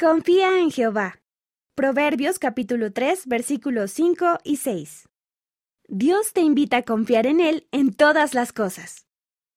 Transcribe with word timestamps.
Confía 0.00 0.60
en 0.60 0.70
Jehová. 0.70 1.20
Proverbios 1.74 2.38
capítulo 2.38 2.92
3 2.92 3.26
versículos 3.26 3.90
5 3.90 4.38
y 4.44 4.58
6. 4.58 5.08
Dios 5.88 6.32
te 6.32 6.40
invita 6.40 6.76
a 6.76 6.82
confiar 6.82 7.26
en 7.26 7.40
Él 7.40 7.66
en 7.72 7.92
todas 7.92 8.32
las 8.32 8.52
cosas. 8.52 9.08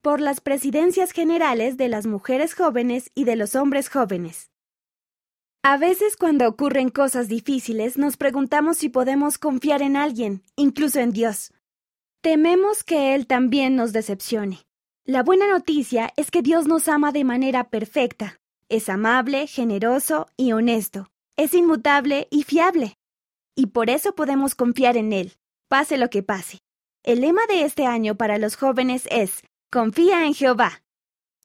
Por 0.02 0.20
las 0.20 0.42
presidencias 0.42 1.12
generales 1.12 1.78
de 1.78 1.90
las 1.90 2.08
mujeres 2.08 2.56
jóvenes 2.56 3.12
y 3.14 3.26
de 3.26 3.36
los 3.36 3.56
hombres 3.56 3.88
jóvenes. 3.88 4.50
A 5.62 5.78
veces 5.78 6.18
cuando 6.18 6.48
ocurren 6.48 6.90
cosas 6.90 7.28
difíciles 7.28 8.00
nos 8.00 8.18
preguntamos 8.18 8.78
si 8.78 8.90
podemos 8.90 9.38
confiar 9.38 9.84
en 9.84 9.96
alguien, 9.96 10.42
incluso 10.56 11.00
en 11.00 11.12
Dios. 11.12 11.54
Tememos 12.22 12.84
que 12.84 13.14
Él 13.14 13.28
también 13.28 13.76
nos 13.76 13.94
decepcione. 13.94 14.66
La 15.06 15.22
buena 15.22 15.48
noticia 15.48 16.12
es 16.18 16.32
que 16.32 16.42
Dios 16.42 16.66
nos 16.66 16.88
ama 16.88 17.12
de 17.12 17.26
manera 17.26 17.70
perfecta. 17.70 18.41
Es 18.72 18.90
amable, 18.90 19.48
generoso 19.48 20.28
y 20.38 20.54
honesto. 20.54 21.10
Es 21.38 21.54
inmutable 21.54 22.28
y 22.32 22.44
fiable. 22.44 22.98
Y 23.56 23.68
por 23.68 23.90
eso 23.90 24.16
podemos 24.16 24.56
confiar 24.56 24.96
en 24.96 25.12
Él, 25.12 25.34
pase 25.68 25.98
lo 25.98 26.10
que 26.10 26.24
pase. 26.24 26.60
El 27.04 27.22
lema 27.22 27.42
de 27.48 27.64
este 27.66 27.86
año 27.86 28.16
para 28.16 28.38
los 28.38 28.56
jóvenes 28.56 29.08
es 29.12 29.42
Confía 29.70 30.26
en 30.26 30.34
Jehová. 30.34 30.84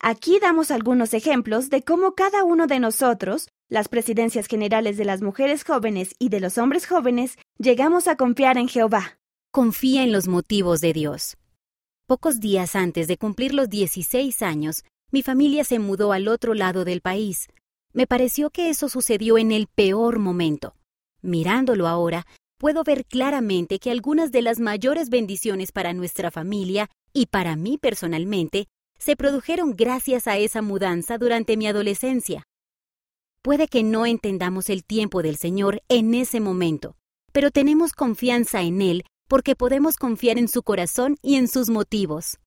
Aquí 0.00 0.38
damos 0.40 0.70
algunos 0.70 1.14
ejemplos 1.14 1.68
de 1.68 1.82
cómo 1.82 2.14
cada 2.14 2.44
uno 2.44 2.68
de 2.68 2.78
nosotros 2.78 3.48
las 3.68 3.88
presidencias 3.88 4.46
generales 4.46 4.96
de 4.96 5.04
las 5.04 5.22
mujeres 5.22 5.64
jóvenes 5.64 6.14
y 6.18 6.28
de 6.28 6.38
los 6.40 6.56
hombres 6.58 6.86
jóvenes, 6.86 7.36
llegamos 7.58 8.06
a 8.06 8.16
confiar 8.16 8.58
en 8.58 8.68
Jehová. 8.68 9.18
Confía 9.50 10.04
en 10.04 10.12
los 10.12 10.28
motivos 10.28 10.80
de 10.80 10.92
Dios. 10.92 11.36
Pocos 12.06 12.38
días 12.38 12.76
antes 12.76 13.08
de 13.08 13.16
cumplir 13.16 13.54
los 13.54 13.68
16 13.68 14.40
años, 14.42 14.84
mi 15.10 15.22
familia 15.22 15.64
se 15.64 15.78
mudó 15.78 16.12
al 16.12 16.28
otro 16.28 16.54
lado 16.54 16.84
del 16.84 17.00
país. 17.00 17.48
Me 17.92 18.06
pareció 18.06 18.50
que 18.50 18.70
eso 18.70 18.88
sucedió 18.88 19.38
en 19.38 19.52
el 19.52 19.68
peor 19.68 20.18
momento. 20.18 20.74
Mirándolo 21.22 21.86
ahora, 21.86 22.26
puedo 22.58 22.84
ver 22.84 23.04
claramente 23.04 23.78
que 23.78 23.90
algunas 23.90 24.32
de 24.32 24.42
las 24.42 24.60
mayores 24.60 25.08
bendiciones 25.08 25.72
para 25.72 25.92
nuestra 25.92 26.30
familia 26.30 26.88
y 27.12 27.26
para 27.26 27.56
mí 27.56 27.78
personalmente 27.78 28.66
se 28.98 29.16
produjeron 29.16 29.74
gracias 29.76 30.26
a 30.26 30.38
esa 30.38 30.62
mudanza 30.62 31.18
durante 31.18 31.56
mi 31.56 31.66
adolescencia. 31.66 32.44
Puede 33.42 33.68
que 33.68 33.82
no 33.82 34.06
entendamos 34.06 34.70
el 34.70 34.84
tiempo 34.84 35.22
del 35.22 35.36
Señor 35.36 35.82
en 35.88 36.14
ese 36.14 36.40
momento, 36.40 36.96
pero 37.32 37.50
tenemos 37.50 37.92
confianza 37.92 38.62
en 38.62 38.82
Él 38.82 39.04
porque 39.28 39.56
podemos 39.56 39.96
confiar 39.96 40.38
en 40.38 40.48
su 40.48 40.62
corazón 40.62 41.16
y 41.22 41.36
en 41.36 41.48
sus 41.48 41.68
motivos. 41.68 42.38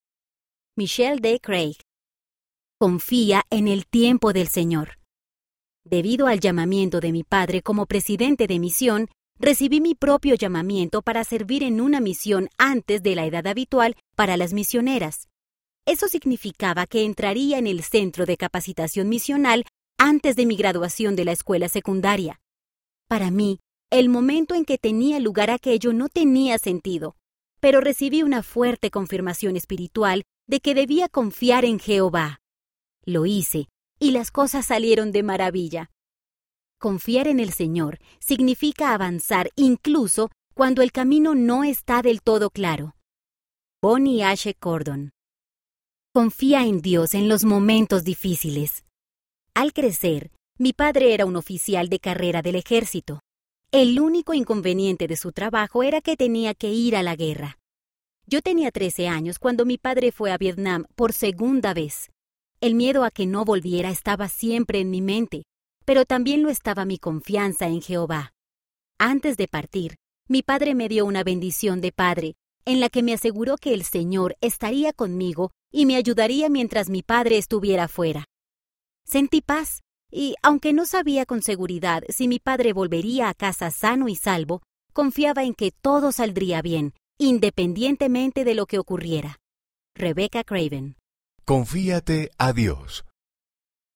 Michelle 0.75 1.19
D. 1.21 1.39
Craig. 1.41 1.75
Confía 2.81 3.43
en 3.49 3.67
el 3.67 3.85
tiempo 3.85 4.31
del 4.31 4.47
Señor. 4.47 4.99
Debido 5.83 6.27
al 6.27 6.39
llamamiento 6.39 7.01
de 7.01 7.11
mi 7.11 7.25
padre 7.25 7.61
como 7.61 7.87
presidente 7.87 8.47
de 8.47 8.57
misión, 8.57 9.09
recibí 9.37 9.81
mi 9.81 9.95
propio 9.95 10.35
llamamiento 10.35 11.01
para 11.01 11.25
servir 11.25 11.61
en 11.63 11.81
una 11.81 11.99
misión 11.99 12.47
antes 12.57 13.03
de 13.03 13.15
la 13.15 13.25
edad 13.25 13.47
habitual 13.47 13.97
para 14.15 14.37
las 14.37 14.53
misioneras. 14.53 15.27
Eso 15.85 16.07
significaba 16.07 16.87
que 16.87 17.03
entraría 17.03 17.57
en 17.57 17.67
el 17.67 17.83
centro 17.83 18.25
de 18.25 18.37
capacitación 18.37 19.09
misional 19.09 19.65
antes 19.97 20.37
de 20.37 20.45
mi 20.45 20.55
graduación 20.55 21.17
de 21.17 21.25
la 21.25 21.33
escuela 21.33 21.67
secundaria. 21.67 22.39
Para 23.09 23.29
mí, 23.29 23.59
el 23.91 24.07
momento 24.07 24.55
en 24.55 24.63
que 24.63 24.77
tenía 24.77 25.19
lugar 25.19 25.49
aquello 25.49 25.91
no 25.91 26.07
tenía 26.07 26.57
sentido, 26.57 27.17
pero 27.59 27.81
recibí 27.81 28.23
una 28.23 28.41
fuerte 28.41 28.89
confirmación 28.89 29.57
espiritual 29.57 30.23
de 30.47 30.61
que 30.61 30.75
debía 30.75 31.09
confiar 31.09 31.65
en 31.65 31.79
Jehová. 31.79 32.39
Lo 33.05 33.25
hice, 33.25 33.67
y 33.99 34.11
las 34.11 34.31
cosas 34.31 34.65
salieron 34.65 35.11
de 35.11 35.23
maravilla. 35.23 35.91
Confiar 36.79 37.27
en 37.27 37.39
el 37.39 37.51
Señor 37.51 37.99
significa 38.19 38.93
avanzar 38.93 39.49
incluso 39.55 40.29
cuando 40.53 40.81
el 40.81 40.91
camino 40.91 41.35
no 41.35 41.63
está 41.63 42.01
del 42.01 42.21
todo 42.21 42.49
claro. 42.49 42.95
Bonnie 43.81 44.23
Ashe 44.23 44.53
Cordon. 44.53 45.11
Confía 46.13 46.65
en 46.65 46.81
Dios 46.81 47.13
en 47.13 47.29
los 47.29 47.45
momentos 47.45 48.03
difíciles. 48.03 48.83
Al 49.53 49.73
crecer, 49.73 50.31
mi 50.57 50.73
padre 50.73 51.13
era 51.13 51.25
un 51.25 51.35
oficial 51.35 51.87
de 51.87 51.99
carrera 51.99 52.41
del 52.41 52.55
ejército. 52.55 53.21
El 53.71 53.99
único 53.99 54.33
inconveniente 54.33 55.07
de 55.07 55.15
su 55.15 55.31
trabajo 55.31 55.83
era 55.83 56.01
que 56.01 56.17
tenía 56.17 56.53
que 56.53 56.71
ir 56.71 56.95
a 56.95 57.03
la 57.03 57.15
guerra. 57.15 57.57
Yo 58.25 58.41
tenía 58.41 58.71
13 58.71 59.07
años 59.07 59.39
cuando 59.39 59.65
mi 59.65 59.77
padre 59.77 60.11
fue 60.11 60.31
a 60.31 60.37
Vietnam 60.37 60.85
por 60.95 61.13
segunda 61.13 61.73
vez. 61.73 62.09
El 62.61 62.75
miedo 62.75 63.05
a 63.05 63.11
que 63.11 63.25
no 63.25 63.45
volviera 63.45 63.89
estaba 63.89 64.27
siempre 64.27 64.81
en 64.81 64.89
mi 64.89 65.01
mente, 65.01 65.43
pero 65.85 66.03
también 66.03 66.43
lo 66.43 66.49
estaba 66.49 66.83
mi 66.83 66.97
confianza 66.97 67.67
en 67.67 67.81
Jehová. 67.81 68.33
Antes 68.99 69.37
de 69.37 69.47
partir, 69.47 69.95
mi 70.27 70.43
padre 70.43 70.75
me 70.75 70.89
dio 70.89 71.05
una 71.05 71.23
bendición 71.23 71.79
de 71.79 71.93
padre, 71.93 72.35
en 72.65 72.81
la 72.81 72.89
que 72.89 73.01
me 73.01 73.13
aseguró 73.13 73.55
que 73.55 73.73
el 73.73 73.83
Señor 73.83 74.35
estaría 74.41 74.91
conmigo 74.91 75.51
y 75.71 75.85
me 75.85 75.95
ayudaría 75.95 76.49
mientras 76.49 76.89
mi 76.89 77.01
padre 77.01 77.37
estuviera 77.37 77.87
fuera. 77.87 78.25
Sentí 79.05 79.39
paz, 79.39 79.81
y 80.11 80.35
aunque 80.43 80.73
no 80.73 80.85
sabía 80.85 81.25
con 81.25 81.41
seguridad 81.41 82.03
si 82.09 82.27
mi 82.27 82.39
padre 82.39 82.73
volvería 82.73 83.29
a 83.29 83.33
casa 83.35 83.71
sano 83.71 84.09
y 84.09 84.15
salvo, 84.15 84.61
confiaba 84.91 85.45
en 85.45 85.53
que 85.53 85.71
todo 85.71 86.11
saldría 86.11 86.61
bien, 86.61 86.93
independientemente 87.17 88.43
de 88.43 88.53
lo 88.53 88.65
que 88.65 88.79
ocurriera. 88.79 89.37
Rebecca 89.95 90.43
Craven. 90.43 90.98
Confíate 91.49 92.29
a 92.37 92.53
Dios. 92.53 93.05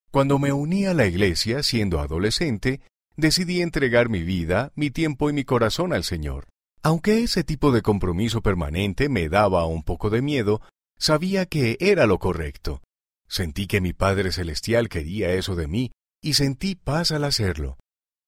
Cuando 0.09 0.39
me 0.39 0.51
uní 0.51 0.87
a 0.87 0.95
la 0.95 1.05
iglesia 1.05 1.61
siendo 1.61 1.99
adolescente, 1.99 2.81
decidí 3.15 3.61
entregar 3.61 4.09
mi 4.09 4.23
vida, 4.23 4.71
mi 4.73 4.89
tiempo 4.89 5.29
y 5.29 5.33
mi 5.33 5.43
corazón 5.43 5.93
al 5.93 6.03
Señor. 6.03 6.47
Aunque 6.81 7.21
ese 7.21 7.43
tipo 7.43 7.71
de 7.71 7.83
compromiso 7.83 8.41
permanente 8.41 9.07
me 9.07 9.29
daba 9.29 9.67
un 9.67 9.83
poco 9.83 10.09
de 10.09 10.23
miedo, 10.23 10.61
sabía 10.97 11.45
que 11.45 11.77
era 11.79 12.07
lo 12.07 12.17
correcto. 12.17 12.81
Sentí 13.27 13.67
que 13.67 13.81
mi 13.81 13.93
Padre 13.93 14.31
Celestial 14.31 14.89
quería 14.89 15.31
eso 15.33 15.55
de 15.55 15.67
mí 15.67 15.91
y 16.23 16.33
sentí 16.33 16.73
paz 16.73 17.11
al 17.11 17.23
hacerlo. 17.23 17.77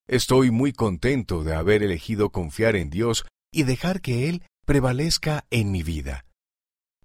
Estoy 0.07 0.51
muy 0.51 0.71
contento 0.71 1.43
de 1.43 1.55
haber 1.55 1.81
elegido 1.81 2.29
confiar 2.29 2.75
en 2.75 2.91
Dios 2.91 3.25
y 3.51 3.63
dejar 3.63 4.01
que 4.01 4.29
Él 4.29 4.43
prevalezca 4.67 5.45
en 5.49 5.71
mi 5.71 5.81
vida. 5.81 6.24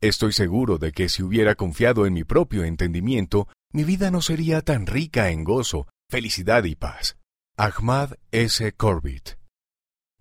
Estoy 0.02 0.32
seguro 0.32 0.78
de 0.78 0.92
que 0.92 1.10
si 1.10 1.22
hubiera 1.22 1.56
confiado 1.56 2.06
en 2.06 2.14
mi 2.14 2.24
propio 2.24 2.64
entendimiento, 2.64 3.48
mi 3.70 3.84
vida 3.84 4.10
no 4.10 4.22
sería 4.22 4.62
tan 4.62 4.86
rica 4.86 5.30
en 5.30 5.44
gozo, 5.44 5.88
felicidad 6.08 6.64
y 6.64 6.74
paz. 6.74 7.18
Ahmad 7.58 8.14
S. 8.30 8.72
Corbett. 8.72 9.38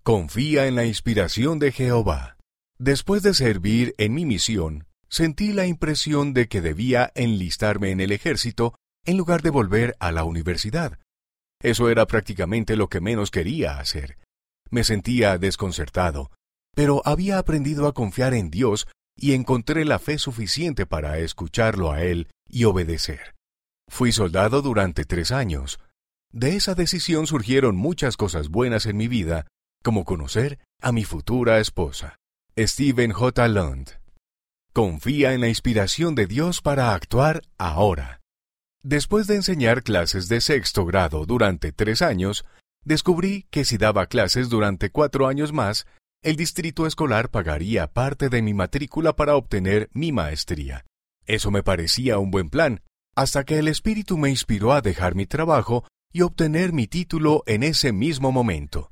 Confía 0.02 0.66
en 0.66 0.74
la 0.74 0.84
inspiración 0.84 1.58
de 1.58 1.72
Jehová. 1.72 2.36
Después 2.78 3.22
de 3.22 3.32
servir 3.32 3.94
en 3.96 4.12
mi 4.12 4.26
misión, 4.26 4.86
sentí 5.08 5.54
la 5.54 5.66
impresión 5.66 6.34
de 6.34 6.46
que 6.48 6.60
debía 6.60 7.10
enlistarme 7.14 7.90
en 7.90 8.00
el 8.00 8.12
ejército 8.12 8.74
en 9.06 9.16
lugar 9.16 9.40
de 9.40 9.48
volver 9.48 9.96
a 9.98 10.12
la 10.12 10.24
universidad. 10.24 10.98
Eso 11.62 11.88
era 11.88 12.06
prácticamente 12.06 12.76
lo 12.76 12.88
que 12.88 13.00
menos 13.00 13.30
quería 13.30 13.78
hacer. 13.78 14.18
Me 14.70 14.84
sentía 14.84 15.38
desconcertado, 15.38 16.30
pero 16.74 17.00
había 17.06 17.38
aprendido 17.38 17.86
a 17.86 17.94
confiar 17.94 18.34
en 18.34 18.50
Dios 18.50 18.86
y 19.20 19.34
encontré 19.34 19.84
la 19.84 19.98
fe 19.98 20.18
suficiente 20.18 20.86
para 20.86 21.18
escucharlo 21.18 21.92
a 21.92 22.02
Él 22.02 22.28
y 22.48 22.64
obedecer. 22.64 23.34
Fui 23.88 24.12
soldado 24.12 24.62
durante 24.62 25.04
tres 25.04 25.30
años. 25.30 25.78
De 26.32 26.56
esa 26.56 26.74
decisión 26.74 27.26
surgieron 27.26 27.76
muchas 27.76 28.16
cosas 28.16 28.48
buenas 28.48 28.86
en 28.86 28.96
mi 28.96 29.08
vida, 29.08 29.46
como 29.84 30.04
conocer 30.04 30.58
a 30.80 30.90
mi 30.92 31.04
futura 31.04 31.58
esposa, 31.58 32.16
Stephen 32.58 33.12
J. 33.12 33.48
Lund. 33.48 33.90
Confía 34.72 35.34
en 35.34 35.42
la 35.42 35.48
inspiración 35.48 36.14
de 36.14 36.26
Dios 36.26 36.62
para 36.62 36.94
actuar 36.94 37.42
ahora. 37.58 38.20
Después 38.82 39.26
de 39.26 39.36
enseñar 39.36 39.82
clases 39.82 40.28
de 40.28 40.40
sexto 40.40 40.86
grado 40.86 41.26
durante 41.26 41.72
tres 41.72 42.00
años, 42.00 42.46
descubrí 42.84 43.46
que 43.50 43.66
si 43.66 43.76
daba 43.76 44.06
clases 44.06 44.48
durante 44.48 44.88
cuatro 44.88 45.26
años 45.26 45.52
más, 45.52 45.86
el 46.22 46.36
distrito 46.36 46.86
escolar 46.86 47.30
pagaría 47.30 47.86
parte 47.86 48.28
de 48.28 48.42
mi 48.42 48.52
matrícula 48.52 49.16
para 49.16 49.36
obtener 49.36 49.88
mi 49.94 50.12
maestría. 50.12 50.84
Eso 51.26 51.50
me 51.50 51.62
parecía 51.62 52.18
un 52.18 52.30
buen 52.30 52.50
plan, 52.50 52.82
hasta 53.16 53.44
que 53.44 53.58
el 53.58 53.68
Espíritu 53.68 54.18
me 54.18 54.28
inspiró 54.28 54.72
a 54.72 54.82
dejar 54.82 55.14
mi 55.14 55.26
trabajo 55.26 55.84
y 56.12 56.22
obtener 56.22 56.72
mi 56.72 56.86
título 56.86 57.42
en 57.46 57.62
ese 57.62 57.92
mismo 57.92 58.32
momento. 58.32 58.90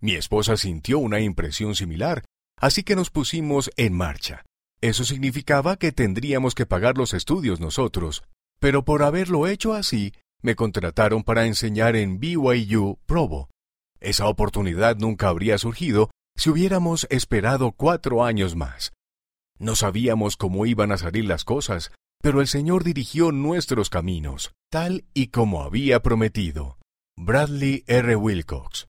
Mi 0.00 0.12
esposa 0.12 0.56
sintió 0.56 0.98
una 0.98 1.20
impresión 1.20 1.74
similar, 1.74 2.24
así 2.60 2.82
que 2.82 2.96
nos 2.96 3.10
pusimos 3.10 3.70
en 3.76 3.94
marcha. 3.94 4.44
Eso 4.82 5.04
significaba 5.04 5.76
que 5.76 5.92
tendríamos 5.92 6.54
que 6.54 6.66
pagar 6.66 6.98
los 6.98 7.14
estudios 7.14 7.60
nosotros, 7.60 8.22
pero 8.58 8.84
por 8.84 9.02
haberlo 9.02 9.46
hecho 9.46 9.72
así, 9.72 10.12
me 10.42 10.54
contrataron 10.54 11.22
para 11.22 11.46
enseñar 11.46 11.96
en 11.96 12.20
BYU 12.20 12.98
Provo. 13.06 13.48
Esa 14.00 14.28
oportunidad 14.28 14.96
nunca 14.96 15.28
habría 15.28 15.56
surgido 15.56 16.10
si 16.36 16.50
hubiéramos 16.50 17.06
esperado 17.08 17.72
cuatro 17.72 18.24
años 18.24 18.56
más. 18.56 18.92
No 19.58 19.74
sabíamos 19.74 20.36
cómo 20.36 20.66
iban 20.66 20.92
a 20.92 20.98
salir 20.98 21.24
las 21.24 21.44
cosas, 21.44 21.92
pero 22.22 22.40
el 22.40 22.46
Señor 22.46 22.84
dirigió 22.84 23.32
nuestros 23.32 23.88
caminos, 23.88 24.52
tal 24.70 25.04
y 25.14 25.28
como 25.28 25.62
había 25.62 26.00
prometido. 26.00 26.78
Bradley 27.16 27.84
R. 27.86 28.16
Wilcox 28.16 28.84